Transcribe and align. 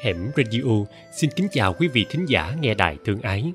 Hẻm 0.00 0.30
Radio 0.36 0.86
xin 1.12 1.30
kính 1.36 1.48
chào 1.52 1.74
quý 1.74 1.88
vị 1.88 2.06
thính 2.10 2.26
giả 2.28 2.54
nghe 2.60 2.74
đài 2.74 2.96
thương 3.04 3.20
ái. 3.20 3.52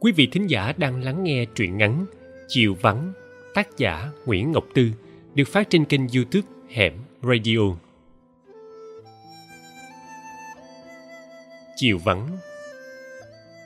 Quý 0.00 0.12
vị 0.12 0.28
thính 0.32 0.46
giả 0.46 0.72
đang 0.76 1.04
lắng 1.04 1.24
nghe 1.24 1.44
truyện 1.54 1.78
ngắn 1.78 2.06
Chiều 2.48 2.74
Vắng, 2.80 3.12
tác 3.54 3.68
giả 3.76 4.10
Nguyễn 4.26 4.52
Ngọc 4.52 4.64
Tư, 4.74 4.90
được 5.34 5.48
phát 5.48 5.70
trên 5.70 5.84
kênh 5.84 6.00
youtube 6.08 6.48
Hẻm 6.68 6.92
Radio. 7.22 7.58
Chiều 11.76 11.98
Vắng 11.98 12.28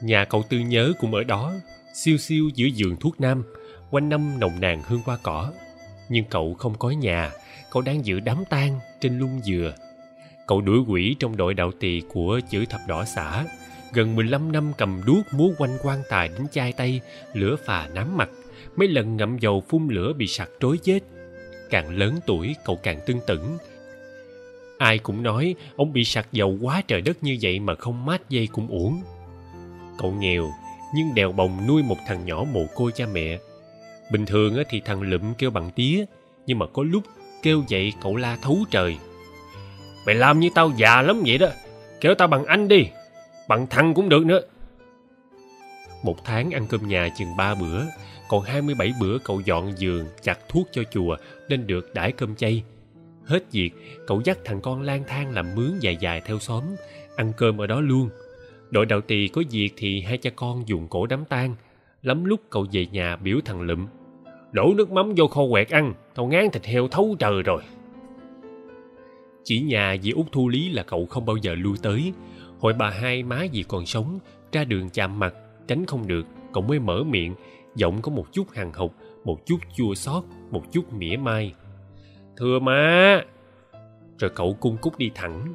Nhà 0.02 0.24
cậu 0.24 0.42
Tư 0.48 0.58
nhớ 0.58 0.92
cũng 1.00 1.14
ở 1.14 1.24
đó, 1.24 1.54
siêu 1.94 2.16
siêu 2.16 2.50
giữa 2.54 2.66
giường 2.66 2.96
thuốc 2.96 3.20
nam, 3.20 3.42
quanh 3.90 4.08
năm 4.08 4.40
nồng 4.40 4.60
nàn 4.60 4.82
hương 4.86 5.00
hoa 5.04 5.18
cỏ. 5.22 5.52
Nhưng 6.08 6.24
cậu 6.30 6.54
không 6.54 6.78
có 6.78 6.90
nhà, 6.90 7.30
cậu 7.70 7.82
đang 7.82 8.06
dự 8.06 8.20
đám 8.20 8.44
tang 8.50 8.80
trên 9.00 9.18
lung 9.18 9.40
dừa 9.44 9.74
Cậu 10.46 10.60
đuổi 10.60 10.78
quỷ 10.88 11.16
trong 11.18 11.36
đội 11.36 11.54
đạo 11.54 11.72
tỳ 11.80 12.02
của 12.08 12.40
chữ 12.50 12.64
thập 12.64 12.80
đỏ 12.88 13.04
xã. 13.04 13.44
Gần 13.92 14.16
15 14.16 14.52
năm 14.52 14.72
cầm 14.78 15.00
đuốc 15.06 15.34
múa 15.34 15.48
quanh 15.58 15.78
quan 15.82 16.02
tài 16.08 16.28
đến 16.28 16.46
chai 16.52 16.72
tay, 16.72 17.00
lửa 17.34 17.56
phà 17.66 17.88
nám 17.88 18.16
mặt. 18.16 18.30
Mấy 18.76 18.88
lần 18.88 19.16
ngậm 19.16 19.38
dầu 19.38 19.62
phun 19.68 19.88
lửa 19.88 20.12
bị 20.12 20.26
sặc 20.26 20.48
trối 20.60 20.78
chết. 20.78 21.00
Càng 21.70 21.98
lớn 21.98 22.18
tuổi 22.26 22.54
cậu 22.64 22.76
càng 22.82 23.00
tương 23.06 23.20
tửng. 23.26 23.58
Ai 24.78 24.98
cũng 24.98 25.22
nói 25.22 25.54
ông 25.76 25.92
bị 25.92 26.04
sặc 26.04 26.28
dầu 26.32 26.58
quá 26.60 26.82
trời 26.88 27.00
đất 27.00 27.22
như 27.22 27.38
vậy 27.42 27.60
mà 27.60 27.74
không 27.74 28.06
mát 28.06 28.30
dây 28.30 28.48
cũng 28.52 28.68
uổng. 28.68 29.02
Cậu 29.98 30.12
nghèo, 30.12 30.50
nhưng 30.94 31.14
đèo 31.14 31.32
bồng 31.32 31.66
nuôi 31.68 31.82
một 31.82 31.96
thằng 32.06 32.24
nhỏ 32.24 32.44
mồ 32.52 32.66
côi 32.74 32.92
cha 32.92 33.06
mẹ. 33.12 33.38
Bình 34.12 34.26
thường 34.26 34.56
thì 34.70 34.80
thằng 34.84 35.02
lụm 35.02 35.34
kêu 35.38 35.50
bằng 35.50 35.70
tía, 35.70 36.04
nhưng 36.46 36.58
mà 36.58 36.66
có 36.66 36.82
lúc 36.82 37.02
kêu 37.42 37.64
dậy 37.68 37.92
cậu 38.02 38.16
la 38.16 38.38
thấu 38.42 38.58
trời 38.70 38.96
Mày 40.06 40.14
làm 40.14 40.40
như 40.40 40.48
tao 40.54 40.72
già 40.76 41.02
lắm 41.02 41.22
vậy 41.26 41.38
đó. 41.38 41.48
Kêu 42.00 42.14
tao 42.14 42.28
bằng 42.28 42.44
anh 42.44 42.68
đi. 42.68 42.88
Bằng 43.48 43.66
thằng 43.66 43.94
cũng 43.94 44.08
được 44.08 44.26
nữa. 44.26 44.40
Một 46.02 46.24
tháng 46.24 46.50
ăn 46.50 46.66
cơm 46.66 46.88
nhà 46.88 47.08
chừng 47.18 47.36
ba 47.36 47.54
bữa. 47.54 47.82
Còn 48.28 48.42
27 48.42 48.92
bữa 49.00 49.18
cậu 49.18 49.40
dọn 49.40 49.78
giường, 49.78 50.06
chặt 50.22 50.48
thuốc 50.48 50.68
cho 50.72 50.82
chùa 50.90 51.16
nên 51.48 51.66
được 51.66 51.94
đãi 51.94 52.12
cơm 52.12 52.34
chay. 52.34 52.62
Hết 53.24 53.52
việc, 53.52 53.70
cậu 54.06 54.20
dắt 54.24 54.38
thằng 54.44 54.60
con 54.60 54.82
lang 54.82 55.04
thang 55.06 55.34
làm 55.34 55.54
mướn 55.54 55.72
dài 55.80 55.96
dài 56.00 56.22
theo 56.24 56.38
xóm, 56.38 56.62
ăn 57.16 57.32
cơm 57.36 57.60
ở 57.60 57.66
đó 57.66 57.80
luôn. 57.80 58.10
Đội 58.70 58.86
đạo 58.86 59.00
tỳ 59.00 59.28
có 59.28 59.42
việc 59.50 59.70
thì 59.76 60.00
hai 60.00 60.18
cha 60.18 60.30
con 60.36 60.68
dùng 60.68 60.88
cổ 60.88 61.06
đám 61.06 61.24
tang. 61.24 61.54
Lắm 62.02 62.24
lúc 62.24 62.40
cậu 62.50 62.66
về 62.72 62.86
nhà 62.86 63.16
biểu 63.16 63.38
thằng 63.44 63.60
lụm. 63.60 63.86
Đổ 64.52 64.74
nước 64.76 64.90
mắm 64.90 65.12
vô 65.16 65.26
kho 65.26 65.42
quẹt 65.50 65.68
ăn, 65.68 65.94
tao 66.14 66.26
ngán 66.26 66.50
thịt 66.50 66.64
heo 66.64 66.88
thấu 66.88 67.16
trời 67.18 67.42
rồi. 67.42 67.62
Chỉ 69.44 69.60
nhà 69.60 69.96
dì 70.02 70.10
út 70.10 70.26
thu 70.32 70.48
lý 70.48 70.70
là 70.70 70.82
cậu 70.82 71.06
không 71.06 71.26
bao 71.26 71.36
giờ 71.36 71.54
lui 71.54 71.76
tới. 71.82 72.12
hồi 72.60 72.72
bà 72.72 72.90
hai 72.90 73.22
má 73.22 73.46
dì 73.52 73.62
còn 73.62 73.86
sống, 73.86 74.18
ra 74.52 74.64
đường 74.64 74.90
chạm 74.90 75.18
mặt, 75.18 75.34
tránh 75.66 75.86
không 75.86 76.06
được, 76.06 76.26
cậu 76.52 76.62
mới 76.62 76.78
mở 76.78 77.04
miệng, 77.04 77.34
giọng 77.74 78.02
có 78.02 78.12
một 78.12 78.32
chút 78.32 78.50
hằng 78.50 78.72
học, 78.72 78.94
một 79.24 79.46
chút 79.46 79.58
chua 79.76 79.94
xót, 79.94 80.24
một 80.50 80.72
chút 80.72 80.92
mỉa 80.92 81.16
mai. 81.16 81.54
Thưa 82.36 82.58
má! 82.58 83.20
Rồi 84.18 84.30
cậu 84.34 84.56
cung 84.60 84.76
cúc 84.76 84.98
đi 84.98 85.10
thẳng. 85.14 85.54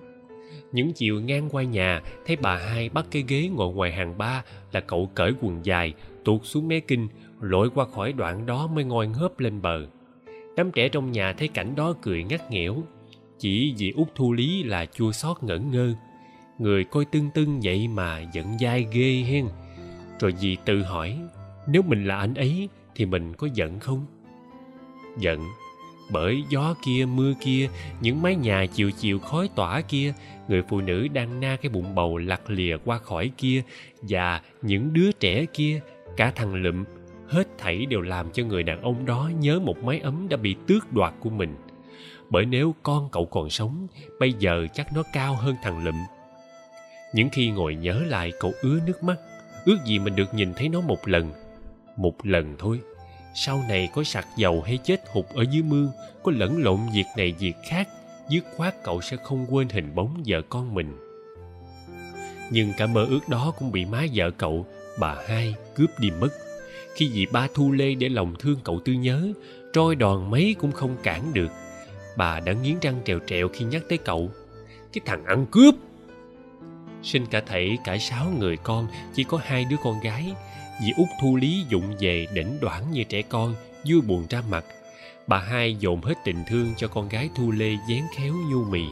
Những 0.71 0.93
chiều 0.93 1.21
ngang 1.21 1.49
qua 1.49 1.63
nhà, 1.63 2.01
thấy 2.25 2.35
bà 2.35 2.57
hai 2.57 2.89
bắt 2.89 3.05
cái 3.11 3.23
ghế 3.27 3.49
ngồi 3.55 3.73
ngoài 3.73 3.91
hàng 3.91 4.17
ba 4.17 4.43
là 4.71 4.79
cậu 4.79 5.11
cởi 5.15 5.33
quần 5.41 5.65
dài, 5.65 5.93
tuột 6.23 6.41
xuống 6.43 6.67
mé 6.67 6.79
kinh, 6.79 7.07
lội 7.41 7.69
qua 7.69 7.85
khỏi 7.85 8.13
đoạn 8.13 8.45
đó 8.45 8.67
mới 8.67 8.83
ngoi 8.83 9.07
ngớp 9.07 9.39
lên 9.39 9.61
bờ. 9.61 9.87
Đám 10.55 10.71
trẻ 10.71 10.89
trong 10.89 11.11
nhà 11.11 11.33
thấy 11.33 11.47
cảnh 11.47 11.75
đó 11.75 11.93
cười 12.01 12.23
ngắt 12.23 12.51
nghẽo, 12.51 12.83
chỉ 13.39 13.73
vì 13.77 13.91
út 13.91 14.07
thu 14.15 14.33
lý 14.33 14.63
là 14.63 14.85
chua 14.85 15.11
xót 15.11 15.43
ngẩn 15.43 15.71
ngơ. 15.71 15.93
Người 16.57 16.83
coi 16.83 17.05
tưng 17.05 17.29
tưng 17.33 17.59
vậy 17.63 17.87
mà 17.87 18.19
giận 18.33 18.59
dai 18.59 18.87
ghê 18.91 19.11
hen. 19.11 19.47
Rồi 20.19 20.33
dì 20.39 20.57
tự 20.65 20.83
hỏi, 20.83 21.19
nếu 21.67 21.81
mình 21.81 22.05
là 22.05 22.17
anh 22.17 22.33
ấy 22.33 22.69
thì 22.95 23.05
mình 23.05 23.33
có 23.33 23.47
giận 23.53 23.79
không? 23.79 24.05
Giận, 25.19 25.39
bởi 26.11 26.43
gió 26.49 26.75
kia, 26.85 27.05
mưa 27.05 27.33
kia, 27.41 27.69
những 28.01 28.21
mái 28.21 28.35
nhà 28.35 28.65
chiều 28.65 28.91
chiều 28.91 29.19
khói 29.19 29.49
tỏa 29.55 29.81
kia, 29.81 30.13
người 30.47 30.61
phụ 30.69 30.81
nữ 30.81 31.07
đang 31.07 31.39
na 31.39 31.57
cái 31.61 31.69
bụng 31.69 31.95
bầu 31.95 32.17
lặt 32.17 32.41
lìa 32.47 32.77
qua 32.85 32.97
khỏi 32.97 33.31
kia, 33.37 33.61
và 34.01 34.41
những 34.61 34.93
đứa 34.93 35.11
trẻ 35.11 35.45
kia, 35.53 35.79
cả 36.17 36.31
thằng 36.35 36.53
lụm, 36.53 36.83
hết 37.27 37.47
thảy 37.57 37.85
đều 37.85 38.01
làm 38.01 38.31
cho 38.31 38.43
người 38.43 38.63
đàn 38.63 38.81
ông 38.81 39.05
đó 39.05 39.31
nhớ 39.39 39.59
một 39.59 39.83
mái 39.83 39.99
ấm 39.99 40.27
đã 40.29 40.37
bị 40.37 40.55
tước 40.67 40.93
đoạt 40.93 41.13
của 41.19 41.29
mình 41.29 41.55
bởi 42.29 42.45
nếu 42.45 42.75
con 42.83 43.09
cậu 43.11 43.25
còn 43.25 43.49
sống, 43.49 43.87
bây 44.19 44.33
giờ 44.33 44.67
chắc 44.73 44.93
nó 44.93 45.03
cao 45.13 45.35
hơn 45.35 45.55
thằng 45.63 45.83
lụm. 45.83 45.95
Những 47.13 47.29
khi 47.29 47.49
ngồi 47.49 47.75
nhớ 47.75 48.01
lại, 48.07 48.31
cậu 48.39 48.53
ứa 48.61 48.79
nước 48.85 49.03
mắt. 49.03 49.15
Ước 49.65 49.77
gì 49.85 49.99
mình 49.99 50.15
được 50.15 50.33
nhìn 50.33 50.53
thấy 50.53 50.69
nó 50.69 50.81
một 50.81 51.07
lần. 51.07 51.31
Một 51.97 52.25
lần 52.25 52.55
thôi. 52.59 52.79
Sau 53.35 53.63
này 53.69 53.89
có 53.93 54.03
sặc 54.03 54.27
dầu 54.37 54.61
hay 54.61 54.77
chết 54.77 55.01
hụt 55.11 55.25
ở 55.33 55.45
dưới 55.51 55.63
mương, 55.63 55.91
có 56.23 56.31
lẫn 56.35 56.63
lộn 56.63 56.79
việc 56.93 57.05
này 57.17 57.35
việc 57.39 57.55
khác, 57.69 57.89
dứt 58.29 58.45
khoát 58.55 58.83
cậu 58.83 59.01
sẽ 59.01 59.17
không 59.17 59.45
quên 59.49 59.69
hình 59.69 59.95
bóng 59.95 60.23
vợ 60.27 60.41
con 60.49 60.73
mình. 60.73 60.97
Nhưng 62.51 62.73
cả 62.77 62.87
mơ 62.87 63.05
ước 63.09 63.29
đó 63.29 63.53
cũng 63.59 63.71
bị 63.71 63.85
má 63.85 64.05
vợ 64.13 64.31
cậu, 64.31 64.65
bà 64.99 65.15
hai, 65.27 65.55
cướp 65.75 65.89
đi 65.99 66.11
mất. 66.11 66.29
Khi 66.95 67.09
dì 67.09 67.25
ba 67.25 67.47
thu 67.53 67.71
lê 67.71 67.95
để 67.95 68.09
lòng 68.09 68.35
thương 68.39 68.59
cậu 68.63 68.79
tư 68.85 68.93
nhớ, 68.93 69.33
trôi 69.73 69.95
đòn 69.95 70.31
mấy 70.31 70.55
cũng 70.59 70.71
không 70.71 70.97
cản 71.03 71.33
được 71.33 71.51
bà 72.17 72.39
đã 72.39 72.53
nghiến 72.53 72.79
răng 72.81 73.01
trèo 73.05 73.19
trèo 73.27 73.49
khi 73.49 73.65
nhắc 73.65 73.83
tới 73.89 73.97
cậu. 73.97 74.31
Cái 74.93 75.01
thằng 75.05 75.25
ăn 75.25 75.45
cướp. 75.51 75.75
Sinh 77.03 77.25
cả 77.25 77.41
thảy 77.45 77.77
cả 77.83 77.97
sáu 77.97 78.25
người 78.39 78.57
con, 78.57 78.87
chỉ 79.13 79.23
có 79.23 79.39
hai 79.43 79.65
đứa 79.65 79.77
con 79.83 79.99
gái. 79.99 80.33
Vì 80.81 80.93
út 80.97 81.07
thu 81.21 81.35
lý 81.35 81.65
dụng 81.69 81.95
về 81.99 82.27
đỉnh 82.33 82.59
đoản 82.61 82.91
như 82.91 83.03
trẻ 83.03 83.21
con, 83.21 83.55
vui 83.85 84.01
buồn 84.01 84.25
ra 84.29 84.41
mặt. 84.49 84.65
Bà 85.27 85.39
hai 85.39 85.75
dồn 85.75 86.01
hết 86.01 86.13
tình 86.25 86.43
thương 86.47 86.73
cho 86.77 86.87
con 86.87 87.09
gái 87.09 87.29
thu 87.35 87.51
lê 87.51 87.71
dán 87.89 88.07
khéo 88.15 88.33
nhu 88.33 88.63
mì. 88.63 88.83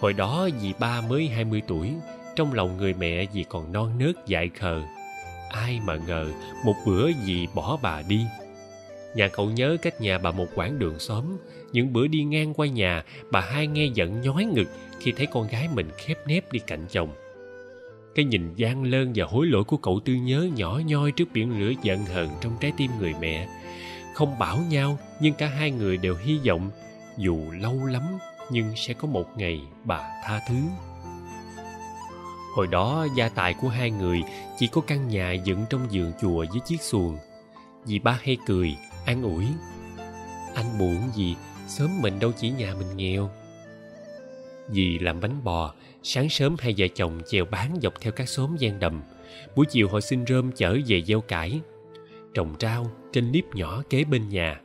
Hồi 0.00 0.12
đó 0.12 0.48
dì 0.60 0.72
ba 0.78 1.00
mới 1.00 1.28
hai 1.28 1.44
mươi 1.44 1.62
tuổi, 1.66 1.92
trong 2.36 2.52
lòng 2.52 2.76
người 2.76 2.94
mẹ 2.94 3.26
dì 3.32 3.44
còn 3.48 3.72
non 3.72 3.98
nớt 3.98 4.26
dại 4.26 4.50
khờ. 4.58 4.82
Ai 5.50 5.80
mà 5.84 5.96
ngờ, 5.96 6.30
một 6.64 6.74
bữa 6.86 7.10
dì 7.26 7.46
bỏ 7.54 7.78
bà 7.82 8.02
đi 8.02 8.20
nhà 9.14 9.28
cậu 9.28 9.50
nhớ 9.50 9.76
cách 9.82 10.00
nhà 10.00 10.18
bà 10.18 10.30
một 10.30 10.46
quãng 10.54 10.78
đường 10.78 10.98
xóm. 10.98 11.24
Những 11.72 11.92
bữa 11.92 12.06
đi 12.06 12.24
ngang 12.24 12.54
qua 12.54 12.66
nhà, 12.66 13.04
bà 13.30 13.40
hai 13.40 13.66
nghe 13.66 13.86
giận 13.94 14.20
nhói 14.20 14.44
ngực 14.44 14.68
khi 15.00 15.12
thấy 15.12 15.26
con 15.26 15.48
gái 15.48 15.68
mình 15.74 15.88
khép 15.96 16.26
nép 16.26 16.52
đi 16.52 16.58
cạnh 16.66 16.86
chồng. 16.90 17.08
Cái 18.14 18.24
nhìn 18.24 18.54
gian 18.56 18.84
lơn 18.84 19.12
và 19.14 19.24
hối 19.24 19.46
lỗi 19.46 19.64
của 19.64 19.76
cậu 19.76 20.00
tư 20.04 20.12
nhớ 20.12 20.48
nhỏ 20.56 20.80
nhoi 20.86 21.12
trước 21.12 21.28
biển 21.32 21.60
lửa 21.60 21.72
giận 21.82 21.98
hờn 22.04 22.28
trong 22.40 22.52
trái 22.60 22.72
tim 22.76 22.90
người 22.98 23.14
mẹ. 23.20 23.48
Không 24.14 24.38
bảo 24.38 24.58
nhau, 24.70 24.98
nhưng 25.20 25.34
cả 25.34 25.46
hai 25.46 25.70
người 25.70 25.96
đều 25.96 26.16
hy 26.16 26.38
vọng 26.46 26.70
dù 27.18 27.38
lâu 27.52 27.86
lắm, 27.86 28.02
nhưng 28.50 28.72
sẽ 28.76 28.94
có 28.94 29.08
một 29.08 29.26
ngày 29.36 29.60
bà 29.84 30.00
tha 30.24 30.40
thứ. 30.48 30.56
Hồi 32.56 32.66
đó, 32.66 33.06
gia 33.16 33.28
tài 33.28 33.54
của 33.54 33.68
hai 33.68 33.90
người 33.90 34.22
chỉ 34.58 34.66
có 34.66 34.80
căn 34.80 35.08
nhà 35.08 35.32
dựng 35.32 35.64
trong 35.70 35.88
vườn 35.92 36.12
chùa 36.20 36.44
với 36.50 36.60
chiếc 36.66 36.82
xuồng. 36.82 37.16
Dì 37.84 37.98
ba 37.98 38.18
hay 38.22 38.36
cười 38.46 38.76
an 39.04 39.22
ủi. 39.22 39.44
Anh 40.54 40.78
buồn 40.78 40.96
gì 41.14 41.34
sớm 41.68 41.90
mình 42.02 42.18
đâu 42.18 42.32
chỉ 42.40 42.50
nhà 42.50 42.74
mình 42.78 42.96
nghèo. 42.96 43.30
Vì 44.68 44.98
làm 44.98 45.20
bánh 45.20 45.44
bò, 45.44 45.74
sáng 46.02 46.28
sớm 46.28 46.56
hai 46.58 46.74
vợ 46.78 46.86
chồng 46.94 47.20
chèo 47.26 47.44
bán 47.44 47.78
dọc 47.82 48.00
theo 48.00 48.12
các 48.12 48.28
xóm 48.28 48.56
gian 48.58 48.80
đầm. 48.80 49.02
Buổi 49.56 49.66
chiều 49.66 49.88
họ 49.88 50.00
xin 50.00 50.26
rơm 50.26 50.52
chở 50.52 50.78
về 50.86 51.02
gieo 51.02 51.20
cải, 51.20 51.60
trồng 52.34 52.54
rau 52.60 52.90
trên 53.12 53.32
nếp 53.32 53.44
nhỏ 53.54 53.82
kế 53.90 54.04
bên 54.04 54.28
nhà. 54.28 54.60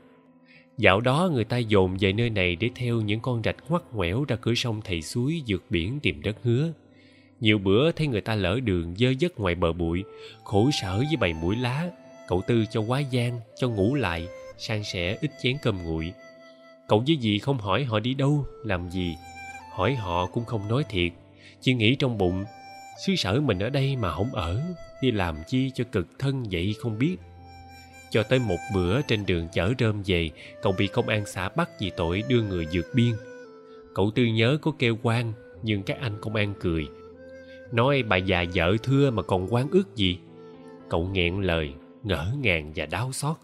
Dạo 0.77 1.01
đó 1.01 1.29
người 1.33 1.43
ta 1.43 1.57
dồn 1.57 1.97
về 1.99 2.13
nơi 2.13 2.29
này 2.29 2.55
để 2.55 2.69
theo 2.75 3.01
những 3.01 3.19
con 3.19 3.41
rạch 3.43 3.55
ngoắt 3.69 3.81
ngoẻo 3.93 4.25
ra 4.27 4.35
cửa 4.35 4.53
sông 4.55 4.81
thầy 4.83 5.01
suối 5.01 5.41
vượt 5.47 5.63
biển 5.69 5.99
tìm 5.99 6.21
đất 6.21 6.35
hứa. 6.43 6.73
Nhiều 7.39 7.57
bữa 7.57 7.91
thấy 7.91 8.07
người 8.07 8.21
ta 8.21 8.35
lỡ 8.35 8.59
đường 8.59 8.95
dơ 8.97 9.13
dất 9.19 9.39
ngoài 9.39 9.55
bờ 9.55 9.73
bụi, 9.73 10.03
khổ 10.43 10.69
sở 10.81 10.97
với 10.97 11.17
bầy 11.19 11.33
mũi 11.33 11.55
lá 11.55 11.89
cậu 12.27 12.41
tư 12.47 12.65
cho 12.71 12.81
quá 12.81 12.99
gian, 12.99 13.39
cho 13.55 13.69
ngủ 13.69 13.95
lại, 13.95 14.27
san 14.57 14.83
sẻ 14.83 15.17
ít 15.21 15.31
chén 15.41 15.57
cơm 15.61 15.83
nguội. 15.83 16.13
Cậu 16.87 17.03
với 17.07 17.17
dì 17.21 17.39
không 17.39 17.57
hỏi 17.57 17.83
họ 17.83 17.99
đi 17.99 18.13
đâu, 18.13 18.45
làm 18.63 18.89
gì. 18.89 19.15
Hỏi 19.71 19.95
họ 19.95 20.25
cũng 20.25 20.45
không 20.45 20.67
nói 20.67 20.83
thiệt. 20.89 21.11
Chỉ 21.61 21.73
nghĩ 21.73 21.95
trong 21.95 22.17
bụng, 22.17 22.45
xứ 23.05 23.15
sở 23.15 23.41
mình 23.41 23.59
ở 23.59 23.69
đây 23.69 23.95
mà 23.95 24.11
không 24.11 24.33
ở, 24.33 24.61
đi 25.01 25.11
làm 25.11 25.35
chi 25.47 25.71
cho 25.75 25.83
cực 25.91 26.07
thân 26.19 26.45
vậy 26.51 26.75
không 26.79 26.97
biết. 26.99 27.17
Cho 28.09 28.23
tới 28.23 28.39
một 28.39 28.57
bữa 28.73 29.01
trên 29.01 29.25
đường 29.25 29.47
chở 29.53 29.73
rơm 29.79 30.03
về, 30.05 30.29
cậu 30.61 30.73
bị 30.77 30.87
công 30.87 31.07
an 31.07 31.25
xã 31.25 31.49
bắt 31.49 31.69
vì 31.79 31.91
tội 31.97 32.23
đưa 32.29 32.41
người 32.41 32.67
vượt 32.73 32.85
biên. 32.95 33.11
Cậu 33.95 34.11
tư 34.15 34.23
nhớ 34.23 34.57
có 34.61 34.71
kêu 34.79 34.97
quan, 35.03 35.33
nhưng 35.63 35.83
các 35.83 35.97
anh 36.01 36.17
công 36.21 36.35
an 36.35 36.53
cười. 36.59 36.87
Nói 37.71 38.03
bà 38.03 38.17
già 38.17 38.45
vợ 38.53 38.75
thưa 38.83 39.11
mà 39.11 39.23
còn 39.23 39.47
quan 39.53 39.67
ước 39.71 39.95
gì? 39.95 40.17
Cậu 40.89 41.07
nghẹn 41.07 41.41
lời 41.41 41.73
ngỡ 42.05 42.31
ngàng 42.41 42.71
và 42.75 42.85
đau 42.85 43.11
xót. 43.11 43.35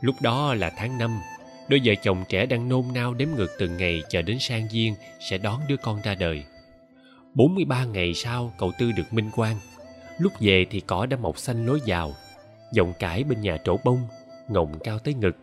Lúc 0.00 0.14
đó 0.22 0.54
là 0.54 0.70
tháng 0.76 0.98
năm, 0.98 1.20
đôi 1.68 1.80
vợ 1.84 1.94
chồng 2.02 2.24
trẻ 2.28 2.46
đang 2.46 2.68
nôn 2.68 2.84
nao 2.94 3.14
đếm 3.14 3.28
ngược 3.36 3.50
từng 3.58 3.76
ngày 3.76 4.02
chờ 4.08 4.22
đến 4.22 4.38
sang 4.40 4.68
giêng 4.68 4.94
sẽ 5.30 5.38
đón 5.38 5.60
đứa 5.68 5.76
con 5.76 6.00
ra 6.04 6.14
đời. 6.14 6.44
43 7.34 7.84
ngày 7.84 8.14
sau, 8.14 8.52
cậu 8.58 8.72
Tư 8.78 8.92
được 8.92 9.12
minh 9.12 9.30
quan. 9.36 9.56
Lúc 10.18 10.32
về 10.40 10.66
thì 10.70 10.80
cỏ 10.80 11.06
đã 11.06 11.16
mọc 11.16 11.38
xanh 11.38 11.66
lối 11.66 11.80
vào, 11.86 12.14
giọng 12.72 12.92
cải 12.98 13.24
bên 13.24 13.40
nhà 13.40 13.56
trổ 13.64 13.76
bông, 13.84 14.00
Ngọng 14.48 14.78
cao 14.84 14.98
tới 14.98 15.14
ngực. 15.14 15.36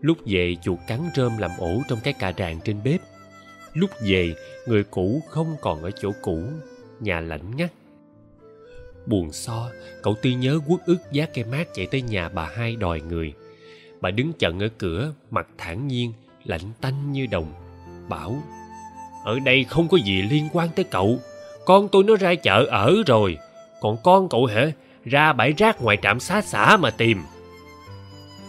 Lúc 0.00 0.18
về, 0.26 0.56
chuột 0.62 0.78
cắn 0.86 1.00
rơm 1.16 1.38
làm 1.38 1.50
ổ 1.58 1.82
trong 1.88 1.98
cái 2.04 2.12
cà 2.12 2.30
ràng 2.30 2.60
trên 2.64 2.82
bếp. 2.84 3.00
Lúc 3.72 3.90
về, 4.00 4.34
người 4.66 4.84
cũ 4.84 5.22
không 5.28 5.56
còn 5.60 5.82
ở 5.82 5.90
chỗ 6.00 6.12
cũ, 6.22 6.42
Nhà 7.00 7.20
lạnh 7.20 7.56
ngắt. 7.56 7.72
Buồn 9.06 9.32
so, 9.32 9.70
Cậu 10.02 10.14
Tư 10.22 10.30
nhớ 10.30 10.58
quất 10.68 10.80
ức 10.86 11.12
giá 11.12 11.26
cây 11.34 11.44
mát 11.44 11.68
chạy 11.74 11.86
tới 11.86 12.02
nhà 12.02 12.28
bà 12.28 12.50
hai 12.56 12.76
đòi 12.76 13.00
người. 13.00 13.32
Bà 14.00 14.10
đứng 14.10 14.32
chận 14.38 14.62
ở 14.62 14.68
cửa, 14.78 15.12
Mặt 15.30 15.46
thản 15.58 15.88
nhiên, 15.88 16.12
Lạnh 16.44 16.70
tanh 16.80 17.12
như 17.12 17.26
đồng, 17.26 17.52
Bảo, 18.08 18.42
Ở 19.24 19.38
đây 19.38 19.64
không 19.64 19.88
có 19.88 19.96
gì 19.96 20.22
liên 20.22 20.48
quan 20.52 20.68
tới 20.76 20.84
cậu. 20.84 21.18
Con 21.66 21.88
tôi 21.92 22.04
nó 22.04 22.16
ra 22.16 22.34
chợ 22.34 22.66
ở 22.70 22.94
rồi. 23.06 23.38
Còn 23.80 23.96
con 24.04 24.28
cậu 24.28 24.46
hả? 24.46 24.70
Ra 25.04 25.32
bãi 25.32 25.52
rác 25.52 25.82
ngoài 25.82 25.98
trạm 26.02 26.20
xá 26.20 26.42
xã 26.42 26.76
mà 26.76 26.90
tìm. 26.90 27.22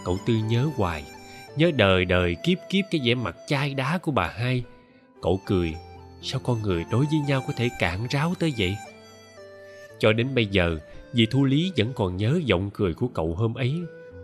Cậu 0.05 0.17
Tư 0.27 0.33
nhớ 0.33 0.69
hoài, 0.75 1.03
Nhớ 1.55 1.71
đời 1.75 2.05
đời 2.05 2.35
kiếp 2.43 2.57
kiếp 2.69 2.85
cái 2.91 3.01
vẻ 3.03 3.15
mặt 3.15 3.35
chai 3.47 3.73
đá 3.73 3.97
của 3.97 4.11
bà 4.11 4.27
hai. 4.27 4.63
Cậu 5.21 5.41
cười, 5.45 5.75
Sao 6.21 6.41
con 6.43 6.61
người 6.61 6.85
đối 6.91 7.05
với 7.05 7.19
nhau 7.27 7.43
có 7.47 7.53
thể 7.57 7.69
cạn 7.79 8.07
ráo 8.09 8.33
tới 8.39 8.53
vậy? 8.57 8.77
Cho 9.99 10.13
đến 10.13 10.27
bây 10.35 10.45
giờ 10.45 10.77
Dì 11.13 11.25
Thu 11.25 11.45
Lý 11.45 11.71
vẫn 11.77 11.93
còn 11.95 12.17
nhớ 12.17 12.39
giọng 12.45 12.69
cười 12.73 12.93
của 12.93 13.07
cậu 13.07 13.33
hôm 13.33 13.53
ấy, 13.53 13.73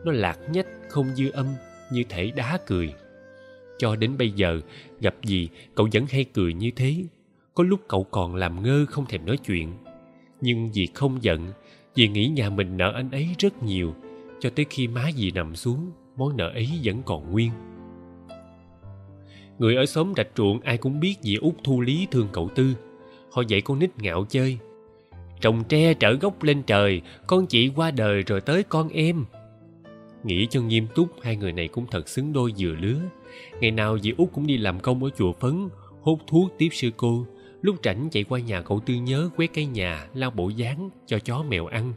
Nó 0.05 0.11
lạc 0.11 0.39
nhách, 0.51 0.67
không 0.89 1.15
dư 1.15 1.31
âm, 1.31 1.45
Như 1.91 2.03
thể 2.09 2.31
đá 2.35 2.59
cười 2.65 2.93
Cho 3.77 3.95
đến 3.95 4.17
bây 4.17 4.31
giờ, 4.31 4.61
Gặp 4.99 5.15
dì 5.23 5.49
cậu 5.75 5.87
vẫn 5.93 6.05
hay 6.09 6.23
cười 6.23 6.53
như 6.53 6.71
thế 6.75 6.95
Có 7.53 7.63
lúc 7.63 7.79
cậu 7.87 8.03
còn 8.03 8.35
làm 8.35 8.63
ngơ 8.63 8.85
không 8.89 9.05
thèm 9.05 9.25
nói 9.25 9.37
chuyện 9.37 9.73
Nhưng 10.41 10.73
dì 10.73 10.85
không 10.85 11.17
giận 11.21 11.51
Dì 11.95 12.07
nghĩ 12.07 12.27
nhà 12.27 12.49
mình 12.49 12.77
nợ 12.77 12.91
anh 12.95 13.11
ấy 13.11 13.29
rất 13.39 13.63
nhiều, 13.63 13.95
Cho 14.39 14.49
tới 14.49 14.65
khi 14.69 14.87
má 14.87 15.09
dì 15.15 15.31
nằm 15.31 15.55
xuống, 15.55 15.91
Món 16.15 16.37
nợ 16.37 16.49
ấy 16.49 16.69
vẫn 16.83 17.01
còn 17.05 17.31
nguyên 17.31 17.51
Người 19.61 19.75
ở 19.75 19.85
xóm 19.85 20.13
rạch 20.17 20.27
ruộng 20.35 20.59
ai 20.59 20.77
cũng 20.77 20.99
biết 20.99 21.15
dì 21.21 21.35
út 21.35 21.53
thu 21.63 21.81
lý 21.81 22.07
thương 22.11 22.27
cậu 22.31 22.49
Tư. 22.55 22.73
Họ 23.31 23.41
dạy 23.47 23.61
con 23.61 23.79
nít 23.79 23.97
ngạo 23.97 24.25
chơi. 24.29 24.57
Trồng 25.41 25.63
tre 25.63 25.93
trở 25.93 26.13
gốc 26.13 26.43
lên 26.43 26.63
trời, 26.63 27.01
con 27.27 27.45
chị 27.45 27.71
qua 27.75 27.91
đời 27.91 28.21
rồi 28.21 28.41
tới 28.41 28.63
con 28.63 28.89
em. 28.89 29.25
Nghĩ 30.23 30.47
cho 30.49 30.61
nghiêm 30.61 30.87
túc 30.95 31.07
hai 31.21 31.35
người 31.35 31.51
này 31.51 31.67
cũng 31.67 31.85
thật 31.91 32.09
xứng 32.09 32.33
đôi 32.33 32.53
vừa 32.57 32.71
lứa. 32.71 32.99
Ngày 33.59 33.71
nào 33.71 33.99
dì 33.99 34.13
út 34.17 34.29
cũng 34.33 34.47
đi 34.47 34.57
làm 34.57 34.79
công 34.79 35.03
ở 35.03 35.09
chùa 35.17 35.33
Phấn, 35.33 35.69
hút 36.01 36.19
thuốc 36.27 36.51
tiếp 36.57 36.69
sư 36.71 36.91
cô. 36.97 37.25
Lúc 37.61 37.75
rảnh 37.83 38.09
chạy 38.11 38.23
qua 38.23 38.39
nhà 38.39 38.61
cậu 38.61 38.79
Tư 38.79 38.93
nhớ 38.93 39.29
quét 39.37 39.53
cái 39.53 39.65
nhà, 39.65 40.07
lau 40.13 40.31
bộ 40.31 40.49
dáng 40.49 40.89
cho 41.07 41.19
chó 41.19 41.43
mèo 41.43 41.65
ăn. 41.65 41.93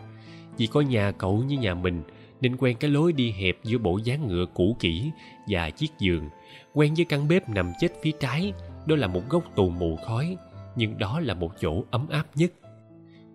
Vì 0.59 0.67
có 0.67 0.81
nhà 0.81 1.13
cậu 1.13 1.39
như 1.39 1.59
nhà 1.59 1.75
mình, 1.75 2.03
nên 2.41 2.57
quen 2.57 2.77
cái 2.81 2.91
lối 2.91 3.13
đi 3.13 3.31
hẹp 3.31 3.57
giữa 3.65 3.79
bộ 3.79 3.99
dáng 4.05 4.29
ngựa 4.29 4.47
cũ 4.55 4.77
kỹ 4.81 5.11
và 5.49 5.71
chiếc 5.71 5.91
giường 5.99 6.29
quen 6.73 6.95
với 6.95 7.05
căn 7.05 7.29
bếp 7.29 7.49
nằm 7.49 7.73
chết 7.81 7.89
phía 8.03 8.11
trái 8.21 8.53
đó 8.87 8.97
là 8.97 9.07
một 9.07 9.23
góc 9.29 9.45
tù 9.57 9.71
mù 9.71 9.97
khói 10.07 10.37
nhưng 10.77 10.99
đó 10.99 11.21
là 11.21 11.35
một 11.35 11.53
chỗ 11.61 11.85
ấm 11.91 12.07
áp 12.09 12.25
nhất 12.35 12.53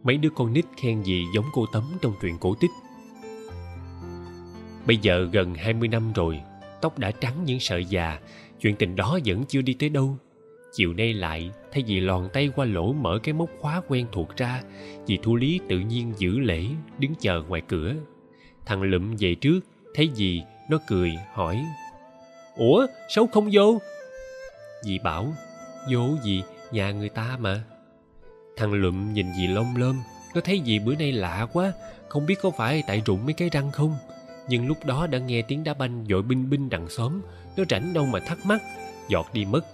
mấy 0.04 0.18
đứa 0.18 0.30
con 0.30 0.54
nít 0.54 0.66
khen 0.78 1.04
gì 1.04 1.25
giống 1.34 1.46
cô 1.54 1.66
tấm 1.74 1.84
trong 2.01 2.13
truyện 2.22 2.38
cổ 2.40 2.56
tích. 2.56 2.72
Bây 4.88 4.98
giờ 4.98 5.30
gần 5.31 5.56
20 5.56 5.88
năm 5.88 6.13
rồi, 6.13 6.40
tóc 6.81 7.00
đã 7.00 7.12
trắng 7.12 7.44
những 7.46 7.60
sợi 7.60 7.86
già, 7.86 8.19
chuyện 8.62 8.75
tình 8.75 8.96
đó 8.96 9.19
vẫn 9.25 9.44
chưa 9.48 9.62
đi 9.62 9.74
tới 9.74 9.90
đâu. 9.90 10.18
Chiều 10.74 10.94
nay 10.94 11.13
lại, 11.13 11.51
thay 11.72 11.84
vì 11.88 12.00
lòn 12.00 12.30
tay 12.34 12.50
qua 12.56 12.66
lỗ 12.66 12.94
mở 12.94 13.19
cái 13.24 13.34
móc 13.34 13.50
khóa 13.60 13.81
quen 13.88 14.06
thuộc 14.12 14.38
ra, 14.38 14.62
dì 15.06 15.18
thu 15.24 15.36
lý 15.36 15.60
tự 15.69 15.80
nhiên 15.80 16.13
giữ 16.18 16.40
lễ, 16.40 16.66
đứng 17.00 17.16
chờ 17.19 17.44
ngoài 17.48 17.62
cửa. 17.68 17.94
Thằng 18.66 18.81
lụm 18.81 19.16
về 19.19 19.36
trước, 19.36 19.60
thấy 19.94 20.07
gì 20.07 20.44
nó 20.69 20.78
cười, 20.88 21.12
hỏi, 21.34 21.66
ủa 22.56 22.88
sao 23.16 23.28
không 23.28 23.50
vô? 23.51 23.80
Dì 24.84 25.00
bảo, 25.00 25.34
vô 25.92 26.07
gì, 26.24 26.44
nhà 26.72 26.92
người 26.92 27.10
ta 27.10 27.38
mà 27.40 27.63
thằng 28.60 28.74
lụm 28.74 29.14
nhìn 29.14 29.26
dì 29.38 29.48
lông 29.48 29.76
lơm 29.76 30.02
nó 30.36 30.42
thấy 30.42 30.62
dì 30.66 30.80
bữa 30.80 30.96
nay 30.96 31.12
lạ 31.12 31.48
quá, 31.54 31.74
không 32.08 32.26
biết 32.26 32.36
có 32.42 32.52
phải 32.52 32.84
tại 32.88 33.02
rụng 33.06 33.26
mấy 33.26 33.34
cái 33.34 33.50
răng 33.50 33.72
không. 33.72 33.98
Nhưng 34.50 34.68
lúc 34.68 34.86
đó 34.86 35.08
đã 35.08 35.20
nghe 35.20 35.42
tiếng 35.42 35.64
đá 35.64 35.74
banh 35.74 36.06
dội 36.10 36.22
binh 36.22 36.50
binh 36.50 36.70
đằng 36.70 36.90
xóm, 36.90 37.22
nó 37.58 37.64
rảnh 37.70 37.94
đâu 37.94 38.06
mà 38.06 38.20
thắc 38.20 38.46
mắc, 38.46 38.62
giọt 39.10 39.30
đi 39.34 39.46
mất. 39.46 39.66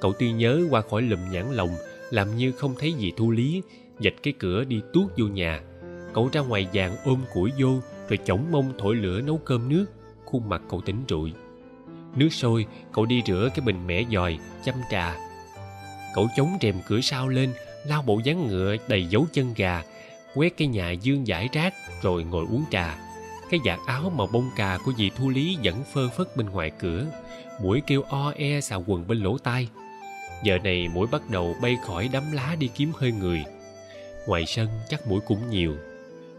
Cậu 0.00 0.12
tuy 0.18 0.32
nhớ 0.32 0.62
qua 0.70 0.80
khỏi 0.90 1.02
lùm 1.02 1.30
nhãn 1.30 1.52
lòng, 1.52 1.70
làm 2.10 2.36
như 2.36 2.52
không 2.52 2.74
thấy 2.78 2.92
gì 2.92 3.12
thu 3.16 3.30
lý, 3.30 3.62
dạch 4.00 4.14
cái 4.22 4.32
cửa 4.38 4.64
đi 4.64 4.80
tuốt 4.92 5.06
vô 5.18 5.26
nhà. 5.26 5.60
Cậu 6.14 6.28
ra 6.32 6.40
ngoài 6.40 6.68
vàng 6.72 6.96
ôm 7.04 7.20
củi 7.32 7.52
vô, 7.58 7.80
rồi 8.08 8.18
chổng 8.24 8.44
mông 8.50 8.72
thổi 8.78 8.94
lửa 8.94 9.20
nấu 9.20 9.38
cơm 9.38 9.68
nước, 9.68 9.86
khuôn 10.24 10.48
mặt 10.48 10.62
cậu 10.68 10.80
tỉnh 10.80 11.04
rụi 11.08 11.32
nước 12.16 12.28
sôi, 12.32 12.66
cậu 12.92 13.06
đi 13.06 13.22
rửa 13.26 13.48
cái 13.54 13.66
bình 13.66 13.86
mẻ 13.86 14.04
dòi, 14.12 14.38
chăm 14.64 14.74
trà. 14.90 15.16
Cậu 16.14 16.28
chống 16.36 16.58
rèm 16.60 16.74
cửa 16.86 17.00
sau 17.00 17.28
lên 17.28 17.52
lau 17.86 18.02
bộ 18.02 18.20
dáng 18.24 18.46
ngựa 18.46 18.76
đầy 18.88 19.06
dấu 19.06 19.26
chân 19.32 19.54
gà 19.56 19.82
quét 20.34 20.56
cái 20.56 20.68
nhà 20.68 20.90
dương 20.90 21.26
giải 21.26 21.48
rác 21.52 21.74
rồi 22.02 22.24
ngồi 22.24 22.46
uống 22.50 22.64
trà. 22.70 22.98
Cái 23.50 23.60
vạt 23.64 23.78
áo 23.86 24.12
màu 24.16 24.26
bông 24.26 24.50
cà 24.56 24.78
của 24.84 24.92
dì 24.98 25.10
thu 25.10 25.28
lý 25.28 25.56
vẫn 25.64 25.82
phơ 25.92 26.08
phất 26.08 26.36
bên 26.36 26.50
ngoài 26.50 26.70
cửa 26.78 27.06
mũi 27.62 27.82
kêu 27.86 28.02
o 28.02 28.32
e 28.36 28.60
xào 28.60 28.84
quần 28.86 29.06
bên 29.08 29.18
lỗ 29.18 29.38
tai. 29.38 29.68
Giờ 30.42 30.58
này 30.64 30.88
mũi 30.88 31.06
bắt 31.06 31.30
đầu 31.30 31.56
bay 31.62 31.78
khỏi 31.86 32.08
đám 32.12 32.32
lá 32.32 32.56
đi 32.58 32.70
kiếm 32.74 32.92
hơi 32.98 33.12
người. 33.12 33.44
Ngoài 34.26 34.46
sân 34.46 34.68
chắc 34.88 35.06
mũi 35.06 35.20
cũng 35.20 35.50
nhiều. 35.50 35.76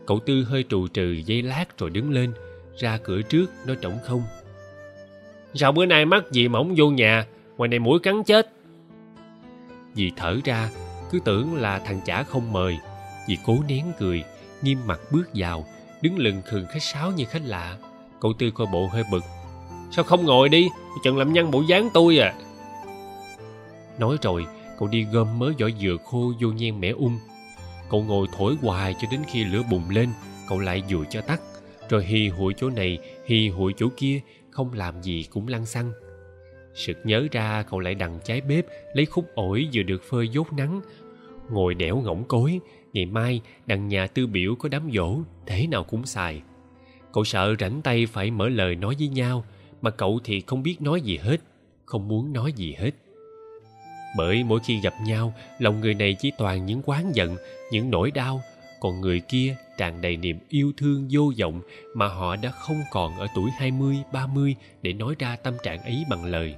Cậu 0.05 0.19
tư 0.19 0.43
hơi 0.43 0.65
trù 0.69 0.87
trừ 0.87 1.11
giây 1.11 1.41
lát 1.41 1.77
rồi 1.77 1.89
đứng 1.89 2.11
lên 2.11 2.33
ra 2.77 2.97
cửa 3.03 3.21
trước 3.21 3.51
nói 3.65 3.77
trống 3.81 3.99
không. 4.03 4.23
Sao 5.53 5.71
bữa 5.71 5.85
nay 5.85 6.05
mắc 6.05 6.31
gì 6.31 6.47
mà 6.47 6.59
không 6.59 6.73
vô 6.77 6.89
nhà 6.89 7.25
ngoài 7.57 7.67
này 7.67 7.79
mũi 7.79 7.99
cắn 7.99 8.23
chết? 8.23 8.49
Dì 9.93 10.11
thở 10.15 10.39
ra 10.45 10.69
cứ 11.13 11.19
tưởng 11.19 11.55
là 11.55 11.79
thằng 11.79 12.01
chả 12.05 12.23
không 12.23 12.53
mời. 12.53 12.77
Dì 13.27 13.37
cố 13.45 13.57
nén 13.67 13.85
cười, 13.99 14.23
nghiêm 14.61 14.77
mặt 14.85 14.99
bước 15.11 15.23
vào, 15.33 15.65
đứng 16.01 16.17
lừng 16.17 16.41
khừng 16.45 16.65
khách 16.65 16.83
sáo 16.83 17.11
như 17.11 17.25
khách 17.25 17.41
lạ. 17.45 17.77
Cậu 18.21 18.33
tư 18.39 18.51
coi 18.51 18.67
bộ 18.71 18.87
hơi 18.87 19.03
bực. 19.11 19.23
Sao 19.91 20.03
không 20.03 20.25
ngồi 20.25 20.49
đi? 20.49 20.69
Chừng 21.03 21.17
làm 21.17 21.33
nhăn 21.33 21.51
bộ 21.51 21.63
dáng 21.69 21.89
tôi 21.93 22.17
à. 22.17 22.33
Nói 23.99 24.17
rồi, 24.21 24.45
cậu 24.79 24.87
đi 24.87 25.03
gom 25.03 25.39
mớ 25.39 25.51
vỏ 25.59 25.67
dừa 25.81 25.97
khô 26.05 26.33
vô 26.41 26.47
nhen 26.47 26.79
mẻ 26.79 26.89
ung 26.89 27.19
cậu 27.93 28.03
ngồi 28.03 28.27
thổi 28.37 28.55
hoài 28.61 28.95
cho 29.01 29.07
đến 29.11 29.21
khi 29.27 29.43
lửa 29.43 29.61
bùng 29.71 29.89
lên, 29.89 30.09
cậu 30.49 30.59
lại 30.59 30.83
dùi 30.89 31.05
cho 31.09 31.21
tắt. 31.21 31.41
Rồi 31.89 32.05
hì 32.05 32.27
hụi 32.27 32.53
chỗ 32.57 32.69
này, 32.69 32.99
hì 33.25 33.49
hụi 33.49 33.73
chỗ 33.77 33.87
kia, 33.97 34.19
không 34.49 34.73
làm 34.73 35.01
gì 35.01 35.25
cũng 35.29 35.47
lăn 35.47 35.65
xăng. 35.65 35.91
Sực 36.75 36.97
nhớ 37.03 37.27
ra, 37.31 37.63
cậu 37.69 37.79
lại 37.79 37.95
đằng 37.95 38.19
trái 38.23 38.41
bếp, 38.41 38.65
lấy 38.93 39.05
khúc 39.05 39.25
ổi 39.35 39.69
vừa 39.73 39.83
được 39.83 40.03
phơi 40.03 40.27
dốt 40.27 40.53
nắng 40.53 40.81
ngồi 41.49 41.73
đẽo 41.73 42.01
ngỗng 42.01 42.23
cối 42.23 42.59
ngày 42.93 43.05
mai 43.05 43.41
đằng 43.65 43.87
nhà 43.87 44.07
tư 44.07 44.27
biểu 44.27 44.55
có 44.55 44.69
đám 44.69 44.89
dỗ 44.93 45.17
thế 45.45 45.67
nào 45.67 45.83
cũng 45.83 46.05
xài 46.05 46.41
cậu 47.13 47.23
sợ 47.23 47.55
rảnh 47.59 47.81
tay 47.81 48.05
phải 48.05 48.31
mở 48.31 48.49
lời 48.49 48.75
nói 48.75 48.95
với 48.99 49.07
nhau 49.07 49.45
mà 49.81 49.89
cậu 49.89 50.19
thì 50.23 50.41
không 50.41 50.63
biết 50.63 50.81
nói 50.81 51.01
gì 51.01 51.17
hết 51.17 51.37
không 51.85 52.07
muốn 52.07 52.33
nói 52.33 52.53
gì 52.53 52.73
hết 52.73 52.91
bởi 54.17 54.43
mỗi 54.43 54.59
khi 54.65 54.79
gặp 54.79 54.93
nhau 55.05 55.33
lòng 55.59 55.81
người 55.81 55.93
này 55.93 56.15
chỉ 56.19 56.31
toàn 56.37 56.65
những 56.65 56.81
quán 56.85 57.11
giận 57.13 57.35
những 57.71 57.91
nỗi 57.91 58.11
đau 58.11 58.41
còn 58.79 59.01
người 59.01 59.19
kia 59.19 59.55
tràn 59.77 60.01
đầy 60.01 60.17
niềm 60.17 60.39
yêu 60.49 60.73
thương 60.77 61.07
vô 61.11 61.31
vọng 61.39 61.61
mà 61.93 62.07
họ 62.07 62.35
đã 62.35 62.51
không 62.51 62.81
còn 62.91 63.17
ở 63.17 63.27
tuổi 63.35 63.51
20, 63.57 63.97
30 64.11 64.55
để 64.81 64.93
nói 64.93 65.15
ra 65.19 65.35
tâm 65.35 65.53
trạng 65.63 65.83
ấy 65.83 66.03
bằng 66.09 66.25
lời. 66.25 66.55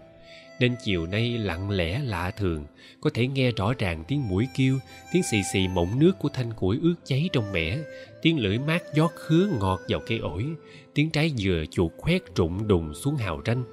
Nên 0.60 0.76
chiều 0.84 1.06
nay 1.06 1.38
lặng 1.38 1.70
lẽ 1.70 2.00
lạ 2.00 2.32
thường, 2.32 2.66
có 3.02 3.10
thể 3.14 3.28
nghe 3.28 3.52
rõ 3.52 3.74
ràng 3.78 4.04
tiếng 4.08 4.28
mũi 4.28 4.48
kêu, 4.58 4.80
tiếng 5.14 5.24
xì 5.24 5.42
xì 5.54 5.68
mộng 5.68 6.00
nước 6.00 6.12
của 6.20 6.30
thanh 6.30 6.54
củi 6.54 6.80
ướt 6.82 6.96
cháy 7.06 7.30
trong 7.34 7.52
mẻ, 7.52 7.78
tiếng 8.22 8.40
lưỡi 8.40 8.60
mát 8.60 8.84
giót 8.94 9.12
khứa 9.16 9.50
ngọt 9.60 9.82
vào 9.88 10.00
cây 10.08 10.18
ổi, 10.18 10.46
tiếng 10.94 11.10
trái 11.10 11.32
dừa 11.38 11.64
chuột 11.72 11.92
khoét 11.98 12.36
rụng 12.36 12.68
đùng 12.68 12.94
xuống 12.94 13.16
hào 13.16 13.42
ranh. 13.46 13.64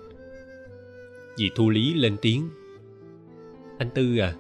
Dì 1.37 1.51
Thu 1.55 1.71
Lý 1.71 1.95
lên 1.95 2.17
tiếng. 2.23 2.49
Anh 3.79 3.91
Tư 3.95 4.19
à, 4.19 4.35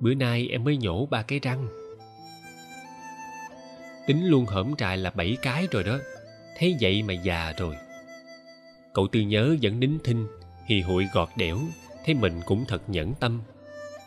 bữa 0.00 0.14
nay 0.14 0.48
em 0.50 0.64
mới 0.64 0.76
nhổ 0.76 1.06
ba 1.06 1.22
cái 1.22 1.40
răng 1.42 1.68
tính 4.06 4.26
luôn 4.26 4.46
hổm 4.46 4.74
trại 4.78 4.98
là 4.98 5.10
bảy 5.10 5.36
cái 5.42 5.68
rồi 5.70 5.84
đó 5.84 5.98
thấy 6.58 6.76
vậy 6.80 7.02
mà 7.02 7.14
già 7.14 7.52
rồi 7.58 7.74
cậu 8.94 9.08
tư 9.12 9.20
nhớ 9.20 9.56
vẫn 9.62 9.80
nín 9.80 9.98
thinh 10.04 10.26
hì 10.68 10.80
hụi 10.80 11.06
gọt 11.12 11.28
đẽo 11.36 11.58
thấy 12.04 12.14
mình 12.14 12.40
cũng 12.46 12.64
thật 12.68 12.82
nhẫn 12.88 13.14
tâm. 13.14 13.40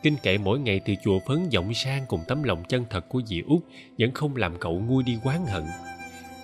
Kinh 0.03 0.15
kệ 0.23 0.37
mỗi 0.37 0.59
ngày 0.59 0.81
từ 0.85 0.93
chùa 1.03 1.19
phấn 1.27 1.49
vọng 1.53 1.73
sang 1.73 2.05
cùng 2.07 2.21
tấm 2.27 2.43
lòng 2.43 2.63
chân 2.69 2.85
thật 2.89 3.09
của 3.09 3.21
dì 3.25 3.41
út, 3.47 3.61
vẫn 3.99 4.11
không 4.11 4.35
làm 4.35 4.59
cậu 4.59 4.79
nguôi 4.79 5.03
đi 5.03 5.17
oán 5.23 5.45
hận. 5.47 5.63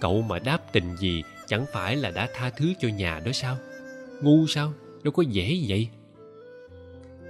Cậu 0.02 0.22
mà 0.22 0.40
đáp 0.40 0.58
tình 0.72 0.96
gì, 0.98 1.24
chẳng 1.48 1.66
phải 1.74 1.96
là 1.96 2.12
đã 2.12 2.30
tha 2.34 2.50
thứ 2.50 2.74
cho 2.80 2.88
nhà 2.88 3.20
đó 3.26 3.32
sao? 3.32 3.58
Ngu 4.22 4.48
sao? 4.48 4.74
Đâu 5.04 5.12
có 5.12 5.24
dễ 5.24 5.60
vậy. 5.68 5.88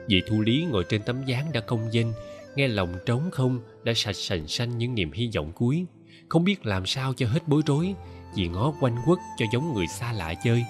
Dì 0.07 0.21
thu 0.27 0.41
lý 0.41 0.65
ngồi 0.65 0.85
trên 0.89 1.01
tấm 1.01 1.25
gián 1.25 1.51
đã 1.51 1.59
công 1.59 1.93
danh, 1.93 2.13
nghe 2.55 2.67
lòng 2.67 2.93
trống 3.05 3.31
không, 3.31 3.59
đã 3.83 3.93
sạch 3.95 4.15
sành 4.15 4.47
xanh 4.47 4.77
những 4.77 4.95
niềm 4.95 5.11
hy 5.11 5.29
vọng 5.35 5.51
cuối. 5.55 5.85
Không 6.29 6.43
biết 6.43 6.65
làm 6.65 6.85
sao 6.85 7.13
cho 7.17 7.27
hết 7.27 7.47
bối 7.47 7.61
rối, 7.65 7.93
vì 8.35 8.47
ngó 8.47 8.73
quanh 8.81 8.97
quất 9.05 9.19
cho 9.37 9.45
giống 9.53 9.73
người 9.73 9.87
xa 9.87 10.13
lạ 10.13 10.33
chơi 10.43 10.65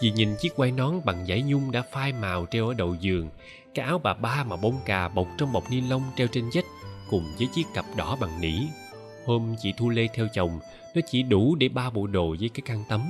dì 0.00 0.10
nhìn 0.10 0.36
chiếc 0.40 0.56
quai 0.56 0.72
nón 0.72 1.00
bằng 1.04 1.28
giấy 1.28 1.42
nhung 1.42 1.72
đã 1.72 1.82
phai 1.82 2.12
màu 2.12 2.46
treo 2.50 2.68
ở 2.68 2.74
đầu 2.74 2.96
giường, 3.00 3.28
cái 3.74 3.86
áo 3.86 3.98
bà 3.98 4.14
ba 4.14 4.44
mà 4.44 4.56
bông 4.56 4.78
cà 4.84 5.08
bọc 5.08 5.28
trong 5.38 5.52
bọc 5.52 5.70
ni 5.70 5.80
lông 5.80 6.02
treo 6.16 6.26
trên 6.26 6.44
vách 6.54 6.64
cùng 7.10 7.24
với 7.38 7.48
chiếc 7.54 7.66
cặp 7.74 7.84
đỏ 7.96 8.16
bằng 8.20 8.40
nỉ. 8.40 8.54
Hôm 9.26 9.54
chị 9.62 9.72
thu 9.76 9.88
lê 9.88 10.08
theo 10.14 10.26
chồng, 10.34 10.60
nó 10.94 11.00
chỉ 11.10 11.22
đủ 11.22 11.54
để 11.54 11.68
ba 11.68 11.90
bộ 11.90 12.06
đồ 12.06 12.36
với 12.40 12.48
cái 12.48 12.62
khăn 12.64 12.84
tắm. 12.88 13.00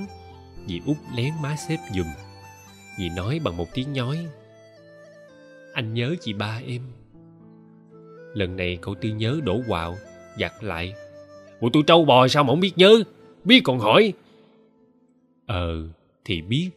Dì 0.67 0.81
út 0.85 0.97
lén 1.15 1.33
má 1.41 1.55
xếp 1.67 1.77
giùm. 1.95 2.07
Dì 2.97 3.09
nói 3.09 3.39
bằng 3.43 3.57
một 3.57 3.67
tiếng 3.73 3.93
nhói, 3.93 4.17
anh 5.73 5.93
nhớ 5.93 6.15
chị 6.21 6.33
ba 6.33 6.61
em. 6.67 6.81
Lần 8.33 8.55
này 8.55 8.77
cậu 8.81 8.95
tư 8.95 9.09
nhớ 9.09 9.39
đổ 9.43 9.61
quạo, 9.67 9.95
giặt 10.39 10.53
lại 10.61 10.93
ủa 11.59 11.69
tôi 11.73 11.83
trâu 11.87 12.05
bò 12.05 12.27
sao 12.27 12.43
mà 12.43 12.47
không 12.47 12.59
biết 12.59 12.73
nhớ? 12.75 13.03
Biết 13.43 13.61
còn 13.63 13.79
hỏi. 13.79 14.13
Ờ 15.45 15.87
thì 16.27 16.41
biết 16.41 16.69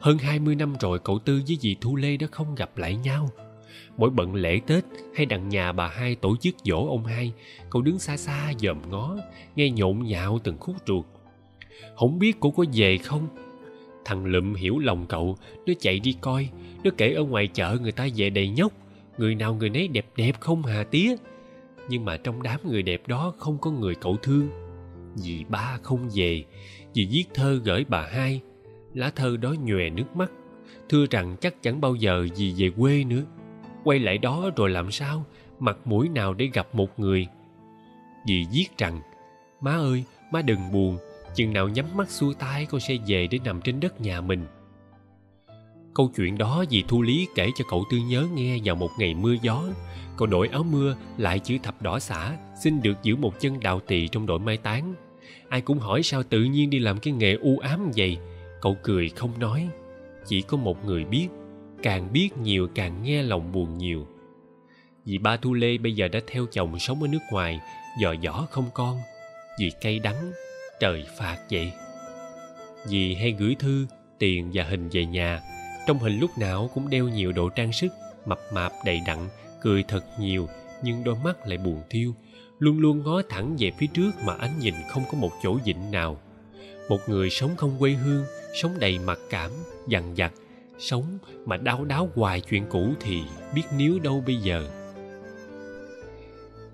hơn 0.00 0.18
hai 0.18 0.38
mươi 0.38 0.54
năm 0.54 0.74
rồi 0.80 0.98
cậu 0.98 1.18
Tư 1.18 1.42
với 1.46 1.56
dì 1.60 1.76
Thu 1.80 1.96
Lê 1.96 2.16
đã 2.16 2.26
không 2.26 2.54
gặp 2.54 2.78
lại 2.78 2.96
nhau. 2.96 3.30
Mỗi 3.96 4.10
bận 4.10 4.34
lễ 4.34 4.60
Tết 4.66 4.84
hay 5.14 5.26
đặng 5.26 5.48
nhà 5.48 5.72
bà 5.72 5.88
hai 5.88 6.14
tổ 6.14 6.36
chức 6.36 6.54
dỗ 6.64 6.88
ông 6.88 7.04
hai, 7.04 7.32
cậu 7.70 7.82
đứng 7.82 7.98
xa 7.98 8.16
xa 8.16 8.52
dòm 8.58 8.90
ngó, 8.90 9.16
nghe 9.56 9.70
nhộn 9.70 10.04
nhạo 10.04 10.38
từng 10.44 10.58
khúc 10.58 10.76
ruột. 10.86 11.04
Không 11.96 12.18
biết 12.18 12.36
cô 12.40 12.50
có 12.50 12.64
về 12.74 12.98
không? 12.98 13.28
Thằng 14.04 14.24
Lụm 14.24 14.54
hiểu 14.54 14.78
lòng 14.78 15.06
cậu, 15.08 15.36
nó 15.66 15.72
chạy 15.80 16.00
đi 16.00 16.16
coi, 16.20 16.48
nó 16.84 16.90
kể 16.96 17.12
ở 17.12 17.22
ngoài 17.22 17.46
chợ 17.46 17.78
người 17.82 17.92
ta 17.92 18.08
về 18.16 18.30
đầy 18.30 18.48
nhóc, 18.48 18.72
người 19.18 19.34
nào 19.34 19.54
người 19.54 19.70
nấy 19.70 19.88
đẹp 19.88 20.06
đẹp 20.16 20.40
không 20.40 20.62
hà 20.62 20.84
tía. 20.84 21.14
Nhưng 21.88 22.04
mà 22.04 22.16
trong 22.16 22.42
đám 22.42 22.60
người 22.64 22.82
đẹp 22.82 23.08
đó 23.08 23.34
không 23.38 23.58
có 23.58 23.70
người 23.70 23.94
cậu 23.94 24.16
thương. 24.16 24.48
Dì 25.14 25.44
ba 25.44 25.78
không 25.82 26.08
về, 26.14 26.44
dì 26.96 27.08
viết 27.10 27.24
thơ 27.34 27.60
gửi 27.64 27.84
bà 27.88 28.08
hai, 28.10 28.40
lá 28.94 29.10
thơ 29.16 29.36
đó 29.36 29.54
nhòe 29.64 29.90
nước 29.90 30.16
mắt 30.16 30.30
thưa 30.88 31.06
rằng 31.10 31.36
chắc 31.40 31.62
chẳng 31.62 31.80
bao 31.80 31.94
giờ 31.94 32.26
gì 32.34 32.54
về 32.58 32.70
quê 32.78 33.04
nữa. 33.04 33.22
Quay 33.84 33.98
lại 33.98 34.18
đó 34.18 34.50
rồi 34.56 34.70
làm 34.70 34.90
sao 34.90 35.24
mặt 35.58 35.78
mũi 35.84 36.08
nào 36.08 36.34
để 36.34 36.50
gặp 36.52 36.74
một 36.74 37.00
người? 37.00 37.26
Dì 38.26 38.46
viết 38.52 38.66
rằng 38.78 39.00
má 39.60 39.76
ơi 39.76 40.04
má 40.32 40.42
đừng 40.42 40.72
buồn 40.72 40.98
chừng 41.34 41.52
nào 41.52 41.68
nhắm 41.68 41.86
mắt 41.94 42.10
xuôi 42.10 42.34
tay 42.34 42.66
con 42.66 42.80
sẽ 42.80 42.96
về 43.06 43.26
để 43.30 43.38
nằm 43.44 43.60
trên 43.60 43.80
đất 43.80 44.00
nhà 44.00 44.20
mình. 44.20 44.46
Câu 45.94 46.10
chuyện 46.16 46.38
đó 46.38 46.64
dì 46.70 46.84
thu 46.88 47.02
lý 47.02 47.28
kể 47.34 47.48
cho 47.56 47.64
cậu 47.70 47.84
tư 47.90 47.96
nhớ 47.96 48.26
nghe 48.34 48.58
vào 48.64 48.76
một 48.76 48.90
ngày 48.98 49.14
mưa 49.14 49.34
gió 49.42 49.64
cậu 50.16 50.26
đội 50.26 50.48
áo 50.48 50.62
mưa 50.62 50.96
lại 51.18 51.38
chữ 51.38 51.58
thập 51.62 51.82
đỏ 51.82 51.98
xả 51.98 52.36
xin 52.62 52.82
được 52.82 53.02
giữ 53.02 53.16
một 53.16 53.40
chân 53.40 53.60
đạo 53.60 53.80
tỳ 53.86 54.08
trong 54.08 54.26
đội 54.26 54.38
mai 54.38 54.56
táng 54.56 54.94
ai 55.48 55.60
cũng 55.60 55.78
hỏi 55.78 56.02
sao 56.02 56.22
tự 56.22 56.44
nhiên 56.44 56.70
đi 56.70 56.78
làm 56.78 56.98
cái 56.98 57.12
nghề 57.14 57.34
u 57.34 57.58
ám 57.58 57.90
vậy? 57.96 58.18
Cậu 58.60 58.76
cười 58.82 59.08
không 59.08 59.38
nói. 59.38 59.68
Chỉ 60.26 60.42
có 60.42 60.56
một 60.56 60.84
người 60.84 61.04
biết. 61.04 61.28
Càng 61.82 62.12
biết 62.12 62.36
nhiều 62.42 62.68
càng 62.74 63.02
nghe 63.02 63.22
lòng 63.22 63.52
buồn 63.52 63.78
nhiều. 63.78 64.06
Vì 65.04 65.18
ba 65.18 65.36
thu 65.36 65.54
lê 65.54 65.78
bây 65.78 65.92
giờ 65.92 66.08
đã 66.08 66.20
theo 66.26 66.46
chồng 66.52 66.78
sống 66.78 67.02
ở 67.02 67.08
nước 67.08 67.18
ngoài, 67.30 67.60
dò 68.00 68.14
dỏ 68.22 68.46
không 68.50 68.70
con. 68.74 68.98
Vì 69.60 69.70
cay 69.80 69.98
đắng, 69.98 70.32
trời 70.80 71.04
phạt 71.18 71.38
vậy. 71.50 71.72
Dì 72.84 73.14
hay 73.14 73.32
gửi 73.38 73.56
thư, 73.58 73.86
tiền 74.18 74.50
và 74.54 74.64
hình 74.64 74.88
về 74.88 75.06
nhà, 75.06 75.40
trong 75.86 75.98
hình 75.98 76.20
lúc 76.20 76.30
nào 76.38 76.70
cũng 76.74 76.90
đeo 76.90 77.08
nhiều 77.08 77.32
đồ 77.32 77.48
trang 77.48 77.72
sức, 77.72 77.92
mập 78.26 78.38
mạp 78.52 78.72
đầy 78.84 79.00
đặn, 79.06 79.18
cười 79.60 79.84
thật 79.88 80.04
nhiều, 80.20 80.48
nhưng 80.82 81.04
đôi 81.04 81.16
mắt 81.24 81.46
lại 81.46 81.58
buồn 81.58 81.82
thiêu 81.90 82.14
luôn 82.58 82.78
luôn 82.78 83.02
ngó 83.02 83.22
thẳng 83.28 83.56
về 83.58 83.70
phía 83.78 83.86
trước 83.86 84.10
mà 84.24 84.34
ánh 84.34 84.58
nhìn 84.58 84.74
không 84.88 85.02
có 85.12 85.18
một 85.18 85.30
chỗ 85.42 85.58
dịnh 85.64 85.90
nào. 85.90 86.20
Một 86.88 87.08
người 87.08 87.30
sống 87.30 87.56
không 87.56 87.76
quê 87.78 87.90
hương, 87.90 88.24
sống 88.54 88.74
đầy 88.78 88.98
mặc 88.98 89.18
cảm, 89.30 89.50
dằn 89.88 90.14
vặt, 90.16 90.32
sống 90.78 91.18
mà 91.44 91.56
đau 91.56 91.84
đáo 91.84 92.08
hoài 92.14 92.40
chuyện 92.40 92.66
cũ 92.70 92.92
thì 93.00 93.22
biết 93.54 93.62
níu 93.76 93.98
đâu 93.98 94.22
bây 94.26 94.36
giờ. 94.36 94.68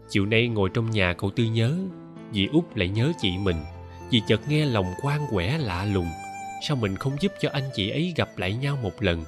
Chiều 0.09 0.27
nay 0.27 0.49
ngồi 0.49 0.71
trong 0.75 0.91
nhà 0.91 1.12
cậu 1.12 1.31
tư 1.31 1.45
nhớ, 1.45 1.77
dì 2.33 2.47
út 2.47 2.65
lại 2.75 2.89
nhớ 2.89 3.12
chị 3.21 3.39
mình. 3.39 3.57
Dì 4.11 4.23
chợt 4.27 4.49
nghe 4.49 4.65
lòng 4.65 4.87
quan 5.03 5.21
quẻ 5.31 5.59
lạ 5.59 5.85
lùng, 5.85 6.09
sao 6.69 6.77
mình 6.77 6.97
không 6.97 7.17
giúp 7.21 7.33
cho 7.41 7.49
anh 7.53 7.71
chị 7.75 7.91
ấy 7.91 8.12
gặp 8.17 8.39
lại 8.39 8.55
nhau 8.55 8.79
một 8.83 9.03
lần? 9.03 9.25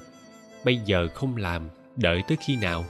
Bây 0.65 0.77
giờ 0.85 1.07
không 1.13 1.37
làm, 1.37 1.69
đợi 1.95 2.23
tới 2.27 2.37
khi 2.45 2.55
nào? 2.55 2.85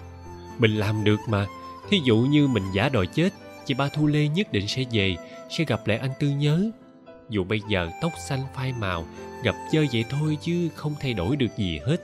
Mình 0.57 0.75
làm 0.75 1.03
được 1.03 1.19
mà, 1.27 1.47
thí 1.89 1.99
dụ 2.05 2.17
như 2.17 2.47
mình 2.47 2.63
giả 2.73 2.89
đòi 2.89 3.07
chết 3.07 3.29
chị 3.65 3.73
ba 3.73 3.89
thu 3.89 4.07
lê 4.07 4.27
nhất 4.27 4.51
định 4.51 4.67
sẽ 4.67 4.83
về, 4.91 5.15
sẽ 5.49 5.63
gặp 5.63 5.87
lại 5.87 5.97
anh 5.97 6.11
tư 6.19 6.29
nhớ. 6.29 6.71
Dù 7.29 7.43
bây 7.43 7.61
giờ 7.69 7.89
tóc 8.01 8.11
xanh 8.27 8.41
phai 8.55 8.73
màu, 8.79 9.05
gặp 9.43 9.55
chơi 9.71 9.87
vậy 9.93 10.05
thôi 10.09 10.37
chứ 10.41 10.69
không 10.75 10.95
thay 10.99 11.13
đổi 11.13 11.35
được 11.35 11.57
gì 11.57 11.79
hết. 11.85 11.97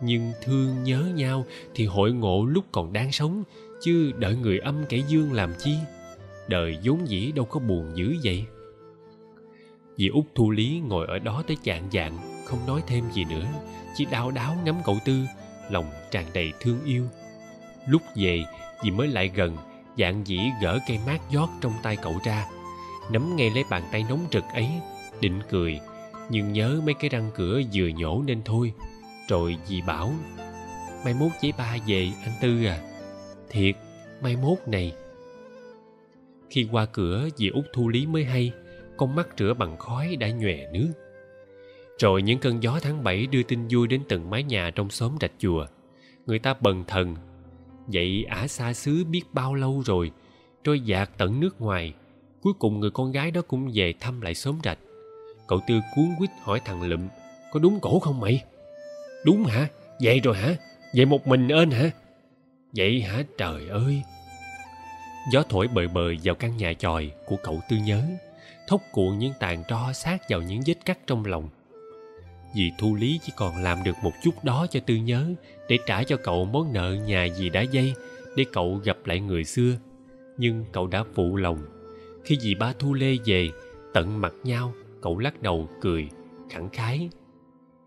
Nhưng 0.00 0.32
thương 0.42 0.84
nhớ 0.84 1.10
nhau 1.14 1.44
thì 1.74 1.86
hội 1.86 2.12
ngộ 2.12 2.44
lúc 2.44 2.64
còn 2.72 2.92
đang 2.92 3.12
sống, 3.12 3.42
chứ 3.82 4.12
đợi 4.18 4.36
người 4.36 4.58
âm 4.58 4.84
kẻ 4.88 4.98
dương 5.08 5.32
làm 5.32 5.52
chi? 5.58 5.74
Đời 6.48 6.78
vốn 6.84 7.08
dĩ 7.08 7.32
đâu 7.32 7.44
có 7.44 7.60
buồn 7.60 7.92
dữ 7.94 8.16
vậy. 8.24 8.44
Dì 9.96 10.08
út 10.08 10.24
thu 10.34 10.50
lý 10.50 10.80
ngồi 10.84 11.06
ở 11.06 11.18
đó 11.18 11.42
tới 11.46 11.56
chạng 11.62 11.88
dạng 11.92 12.44
không 12.44 12.66
nói 12.66 12.82
thêm 12.86 13.04
gì 13.12 13.24
nữa. 13.24 13.46
Chỉ 13.96 14.04
đau 14.04 14.30
đáo 14.30 14.56
ngắm 14.64 14.74
cậu 14.84 14.98
tư, 15.04 15.20
lòng 15.70 15.86
tràn 16.10 16.24
đầy 16.34 16.52
thương 16.60 16.78
yêu. 16.84 17.06
Lúc 17.86 18.02
về, 18.16 18.44
dì 18.82 18.90
mới 18.90 19.08
lại 19.08 19.30
gần 19.34 19.56
dạng 19.98 20.26
dĩ 20.26 20.38
gỡ 20.62 20.78
cây 20.88 20.98
mát 21.06 21.20
giót 21.30 21.48
trong 21.60 21.72
tay 21.82 21.96
cậu 21.96 22.18
ra, 22.24 22.46
nắm 23.10 23.36
ngay 23.36 23.50
lấy 23.50 23.64
bàn 23.70 23.82
tay 23.92 24.04
nóng 24.08 24.26
rực 24.32 24.44
ấy, 24.52 24.68
định 25.20 25.40
cười, 25.50 25.80
nhưng 26.30 26.52
nhớ 26.52 26.80
mấy 26.84 26.94
cái 26.94 27.08
răng 27.08 27.30
cửa 27.34 27.60
vừa 27.74 27.88
nhổ 27.88 28.22
nên 28.26 28.42
thôi. 28.44 28.72
Rồi 29.28 29.56
dì 29.66 29.80
bảo, 29.82 30.12
mai 31.04 31.14
mốt 31.14 31.32
với 31.42 31.52
ba 31.58 31.76
về 31.86 32.08
anh 32.24 32.34
tư 32.40 32.64
à. 32.64 32.78
Thiệt, 33.50 33.74
mai 34.22 34.36
mốt 34.36 34.58
này. 34.66 34.92
Khi 36.50 36.68
qua 36.72 36.86
cửa, 36.86 37.28
dì 37.36 37.48
út 37.48 37.64
thu 37.72 37.88
lý 37.88 38.06
mới 38.06 38.24
hay, 38.24 38.52
con 38.96 39.14
mắt 39.14 39.28
rửa 39.38 39.54
bằng 39.54 39.76
khói 39.76 40.16
đã 40.16 40.28
nhòe 40.28 40.56
nước. 40.72 40.92
Rồi 41.98 42.22
những 42.22 42.38
cơn 42.38 42.62
gió 42.62 42.78
tháng 42.82 43.04
bảy 43.04 43.26
đưa 43.26 43.42
tin 43.42 43.68
vui 43.70 43.88
đến 43.88 44.02
từng 44.08 44.30
mái 44.30 44.42
nhà 44.42 44.70
trong 44.74 44.90
xóm 44.90 45.16
rạch 45.20 45.32
chùa. 45.38 45.66
Người 46.26 46.38
ta 46.38 46.54
bần 46.60 46.84
thần 46.86 47.16
vậy 47.86 48.24
ả 48.28 48.46
xa 48.48 48.72
xứ 48.72 49.04
biết 49.04 49.22
bao 49.32 49.54
lâu 49.54 49.82
rồi? 49.86 50.10
Trôi 50.64 50.80
dạt 50.80 51.10
tận 51.18 51.40
nước 51.40 51.60
ngoài. 51.60 51.92
Cuối 52.42 52.52
cùng 52.58 52.80
người 52.80 52.90
con 52.90 53.12
gái 53.12 53.30
đó 53.30 53.40
cũng 53.48 53.70
về 53.74 53.94
thăm 54.00 54.20
lại 54.20 54.34
xóm 54.34 54.58
rạch. 54.64 54.78
Cậu 55.48 55.60
tư 55.66 55.80
cuốn 55.96 56.08
quýt 56.18 56.30
hỏi 56.42 56.60
thằng 56.64 56.82
lụm, 56.82 57.08
có 57.52 57.60
đúng 57.60 57.80
cổ 57.80 57.98
không 57.98 58.20
mày? 58.20 58.44
Đúng 59.24 59.44
hả? 59.44 59.68
Vậy 60.00 60.20
rồi 60.20 60.36
hả? 60.36 60.56
Vậy 60.94 61.06
một 61.06 61.26
mình 61.26 61.48
ên 61.48 61.70
hả? 61.70 61.90
Vậy 62.76 63.02
hả? 63.02 63.22
Trời 63.38 63.68
ơi! 63.68 64.02
Gió 65.30 65.42
thổi 65.48 65.68
bời 65.68 65.88
bời 65.88 66.18
vào 66.24 66.34
căn 66.34 66.56
nhà 66.56 66.72
chòi 66.72 67.10
của 67.26 67.36
cậu 67.42 67.60
tư 67.68 67.76
nhớ, 67.76 68.02
thốc 68.68 68.82
cuộn 68.92 69.18
những 69.18 69.32
tàn 69.40 69.62
tro 69.68 69.92
sát 69.92 70.22
vào 70.28 70.42
những 70.42 70.60
vết 70.66 70.84
cắt 70.84 70.98
trong 71.06 71.24
lòng 71.24 71.48
vì 72.54 72.72
thu 72.78 72.94
lý 72.94 73.20
chỉ 73.22 73.32
còn 73.36 73.62
làm 73.62 73.82
được 73.84 73.96
một 74.02 74.12
chút 74.22 74.44
đó 74.44 74.66
cho 74.70 74.80
tư 74.80 74.94
nhớ, 74.94 75.34
để 75.68 75.78
trả 75.86 76.02
cho 76.02 76.16
cậu 76.16 76.44
món 76.44 76.72
nợ 76.72 76.94
nhà 77.06 77.24
gì 77.24 77.48
đã 77.48 77.60
dây, 77.60 77.94
để 78.36 78.44
cậu 78.52 78.80
gặp 78.84 78.96
lại 79.04 79.20
người 79.20 79.44
xưa. 79.44 79.76
Nhưng 80.38 80.64
cậu 80.72 80.86
đã 80.86 81.04
phụ 81.14 81.36
lòng. 81.36 81.58
Khi 82.24 82.38
dì 82.40 82.54
ba 82.54 82.72
thu 82.78 82.94
lê 82.94 83.16
về, 83.24 83.50
tận 83.94 84.20
mặt 84.20 84.32
nhau, 84.44 84.74
cậu 85.02 85.18
lắc 85.18 85.42
đầu 85.42 85.68
cười, 85.80 86.08
khẳng 86.50 86.70
khái. 86.70 87.08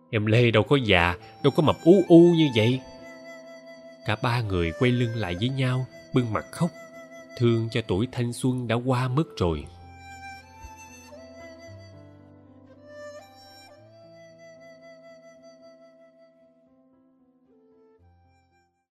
Em 0.09 0.25
lê 0.25 0.51
đâu 0.51 0.63
có 0.63 0.75
già, 0.75 1.15
đâu 1.43 1.53
có 1.55 1.63
mập 1.63 1.75
ú 1.83 2.03
u 2.07 2.33
như 2.37 2.49
vậy. 2.55 2.79
Cả 4.05 4.15
ba 4.23 4.41
người 4.41 4.71
quay 4.79 4.91
lưng 4.91 5.15
lại 5.15 5.35
với 5.39 5.49
nhau, 5.49 5.85
bưng 6.13 6.33
mặt 6.33 6.45
khóc. 6.51 6.69
Thương 7.37 7.69
cho 7.71 7.81
tuổi 7.87 8.07
thanh 8.11 8.33
xuân 8.33 8.67
đã 8.67 8.75
qua 8.75 9.07
mất 9.07 9.37
rồi. 9.37 9.65